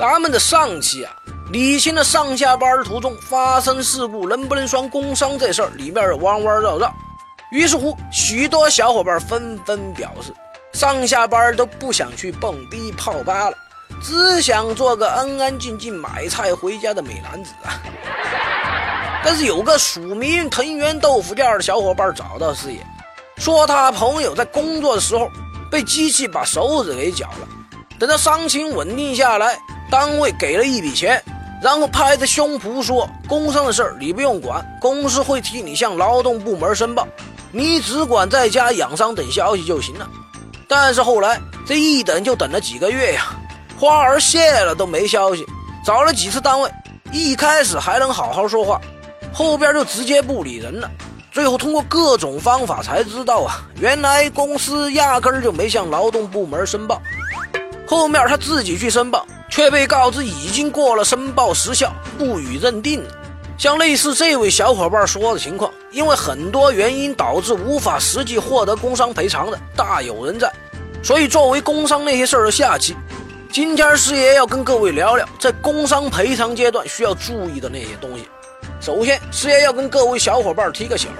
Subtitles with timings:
[0.00, 1.12] 咱们的上期啊，
[1.52, 6.90] 理清了上下班途中发生事故能不能算工伤这事儿里面的弯弯绕绕。
[7.50, 10.32] 于是乎，许多小伙伴纷纷表示，
[10.72, 13.56] 上下班都不想去蹦迪泡吧了，
[14.02, 17.76] 只想做个安安静静买菜回家的美男子啊。
[19.22, 22.78] 但是有个署名藤原豆腐店的小伙伴找到师爷，
[23.36, 25.30] 说他朋友在工作的时候
[25.70, 27.46] 被机器把手指给绞了，
[27.98, 29.58] 等到伤情稳定下来。
[29.90, 31.22] 单位给了一笔钱，
[31.60, 37.06] 然后拍着胸脯说：“工伤的事儿你不用管，公司会替你向劳动部门申报，
[37.50, 40.08] 你只管在家养伤等消息就行了。”
[40.68, 43.36] 但是后来这一等就等了几个月呀，
[43.76, 45.44] 花儿谢了都没消息。
[45.84, 46.70] 找了几次单位，
[47.10, 48.80] 一开始还能好好说话，
[49.32, 50.88] 后边就直接不理人了。
[51.32, 57.02] 最后通过各种方法才知道啊，原来公司压根儿就没向劳动部门申报，
[57.86, 59.26] 后面他自己去申报。
[59.50, 63.04] 却被告知已经过了申报时效，不予认定。
[63.58, 70.50] 像类似这位小伙伴说的情况，因为很多原因导致无法实际获得工伤赔偿的大有人在。
[71.02, 72.96] 所以，作为工伤那些事儿的下期，
[73.52, 78.26] 今天师爷要跟各位聊聊在工伤赔偿阶段需要注意的那些东西。
[78.80, 81.10] 首先，师爷要跟各位小伙伴提个醒：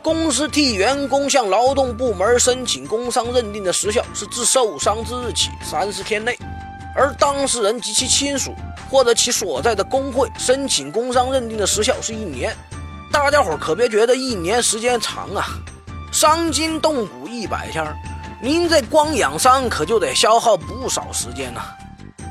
[0.00, 6.38] 公司替员工向劳动部门申请工伤认定的时效是自受伤之日起三十天内。
[6.94, 8.54] 而当事人及其亲属
[8.90, 12.54] 或者其所在的工会申请工伤认定的时效是一年，
[13.12, 15.46] 大家伙可别觉得一年时间长啊，
[16.12, 17.84] 伤筋动骨一百天，
[18.42, 21.60] 您这光养伤可就得消耗不少时间呐。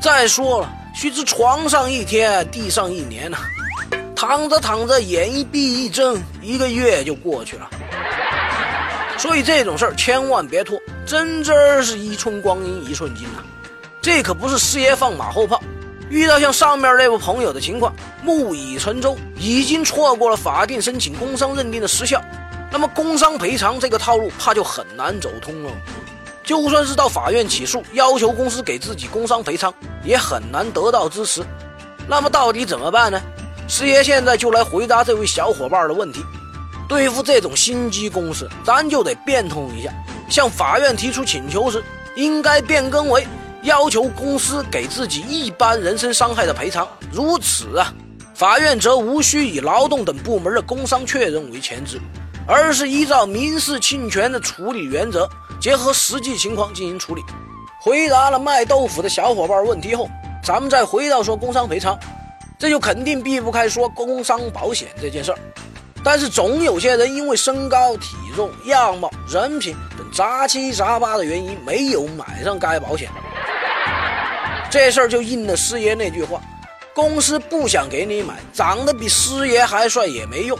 [0.00, 3.38] 再说了，须知床上一天，地上一年呐，
[4.14, 7.68] 躺着躺着，眼一闭一睁，一个月就过去了。
[9.16, 13.42] 所以这种事儿千万别拖，真真是一寸光阴一寸金呐。
[14.04, 15.58] 这可不是师爷放马后炮，
[16.10, 17.90] 遇到像上面那位朋友的情况，
[18.22, 22.22] 木已成舟，已经错过了法定申请工伤认定的时效，
[22.70, 25.72] 那么工伤赔偿这个套路怕就很难走通了。
[26.42, 29.72] 就算是到法院起诉，要求公司给自己工伤赔偿，
[30.04, 31.42] 也很难得到支持。
[32.06, 33.18] 那么到底怎么办呢？
[33.68, 36.22] 师爷现在就来回答这位小伙伴的问题。
[36.86, 39.90] 对付这种心机公司，咱就得变通一下，
[40.28, 41.82] 向法院提出请求时，
[42.16, 43.26] 应该变更为。
[43.64, 47.92] 要求公司给自己一般人身伤害的赔偿，如此啊，
[48.34, 51.98] 法院则无需以劳动等部门的工伤确认为前置，
[52.46, 55.26] 而是依照民事侵权的处理原则，
[55.58, 57.22] 结合实际情况进行处理。
[57.80, 60.10] 回答了卖豆腐的小伙伴问题后，
[60.42, 61.98] 咱们再回到说工伤赔偿，
[62.58, 65.38] 这就肯定避不开说工伤保险这件事儿。
[66.04, 73.08] 但是总有些人因为身高、体重、样貌、人品等杂七杂八的原因，没有买上该保险。
[74.74, 76.40] 这事儿就应了师爷那句话：
[76.92, 80.58] 公司不想给你买，长得比师爷还帅也没用。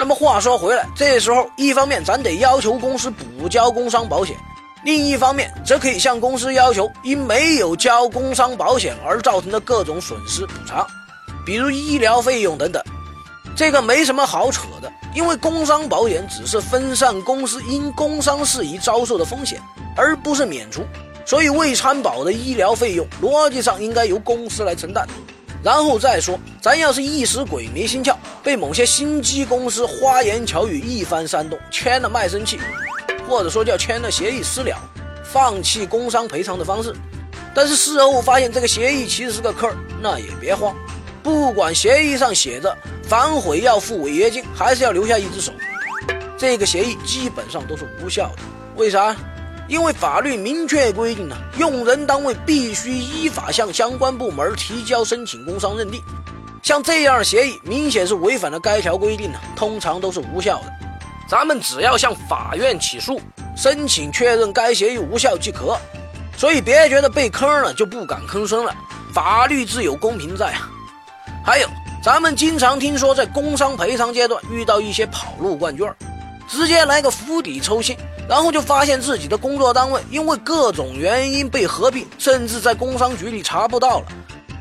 [0.00, 4.36] 那么话说回来，这时候一方面咱得要求公司补交工伤保险，
[4.82, 10.84] 另一方面则可以向公司要求因没有交工伤保险而造成的各种损失补偿，
[11.46, 12.82] 比如医疗费用等等。
[13.54, 19.62] 这个没什么好扯的，因为工伤保险只是分散公司因工伤事宜遭受的风险，
[19.96, 20.84] 而不是免除。
[21.24, 25.06] 所以未参保的医疗费用，逻辑上应该由公司来承担。
[25.62, 32.58] 然后再说，咱要是一时鬼迷心窍，被某些心机公司花言巧语一番煽动，签了卖身契，
[33.28, 34.76] 或者说叫签了协议私了，
[35.22, 36.92] 放弃工伤赔偿的方式。
[37.54, 39.70] 但是事后发现这个协议其实是个坑，
[40.02, 40.74] 那也别慌。
[41.22, 45.52] 不管协议上写着反悔要付违约金，还是要留下一只手，
[46.36, 48.42] 这个协议基本上都是无效的。
[48.74, 49.14] 为啥？
[49.72, 55.98] 因为法律明确规定了，用人单位必须依法向相关部门提交申请工伤认定。
[56.62, 60.64] 像这样的协议，明显是违反了该条规定的，通常都是无效的。
[61.26, 63.18] 咱们只要向法院起诉，
[63.56, 65.74] 申请确认该协议无效即可。
[66.36, 68.74] 所以别觉得被坑了就不敢吭声了，
[69.14, 70.68] 法律自有公平在啊。
[71.42, 71.68] 还有，
[72.04, 75.90] 咱们经常听说在工伤赔偿阶段遇到一些跑路冠军，
[76.46, 77.96] 直接来个釜底抽薪。
[78.32, 84.06] 然后就发现自己的工作单位因为各种原因被合并，甚至在工商局里查不到了，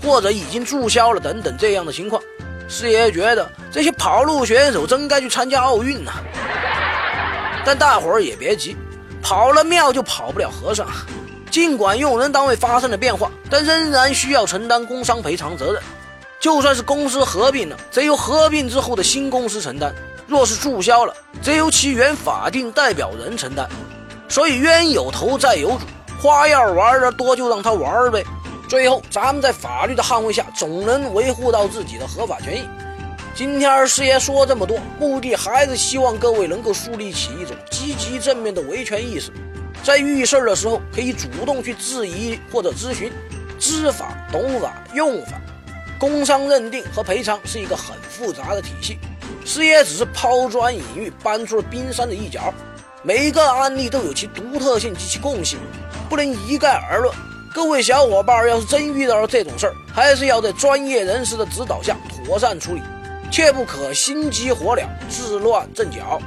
[0.00, 2.22] 或者已经注销了等等这样的情况。
[2.68, 6.12] 师爷觉得这些跑路选手真该去参加奥运呐！
[7.64, 8.76] 但大伙儿也别急，
[9.20, 10.86] 跑了庙就跑不了和尚。
[11.50, 15.82] 尽管用人单位发生了变化，但仍然需要承担工伤赔偿责任。
[16.38, 19.92] 就算是公司合并了，则由合并之后的新公司承担。
[20.28, 21.12] 若是注销了，
[21.42, 23.68] 则由其原法定代表人承担。
[24.28, 25.80] 所以冤有头债有主，
[26.20, 28.24] 花样玩的多就让他玩呗。
[28.68, 32.66] 最后，咱们在法律的捍卫下，总能维护到自己的合法权益。
[33.32, 39.30] 今天师爷说这么多，目的还是希望各位能够树立起一种积极正面的维权意识，
[39.84, 43.12] 在遇事儿的时候可以主动去质疑或者咨询，
[43.58, 45.40] 知法、懂法、用法。
[45.98, 48.98] 工伤认定和赔偿是一个很复杂的体系，
[49.44, 52.52] 师爷只是抛砖引玉，搬出了冰山的一角。
[53.02, 55.58] 每一个案例都有其独特性及其共性，
[56.08, 57.14] 不能一概而论。
[57.54, 61.96] 各位小伙伴要是真遇到了这种事儿，还是要在专业人士的指导下
[62.26, 62.82] 妥善处理。
[63.30, 66.20] 切不可心急火燎，自乱阵脚。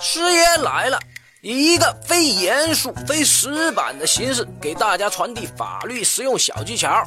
[0.00, 0.98] 师爷来了，
[1.42, 7.06] 以一个非严肃、非死板的形式，给大家传递法律实用小技巧。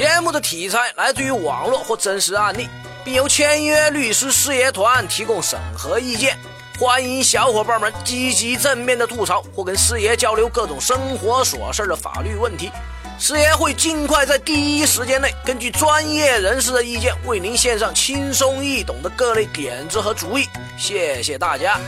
[0.00, 2.66] 节目的题材来自于网络或真实案例，
[3.04, 6.38] 并由签约律师师爷团提供审核意见。
[6.78, 12.72] 欢迎小伙伴们积极正面的吐槽，或跟师爷交流各种生活琐事的法律问题。
[13.18, 20.48] 师爷会尽快在第一时间内，根据专业人士的意见，为您献上轻松易懂的各类点子和主意。
[20.78, 21.78] 谢谢大家。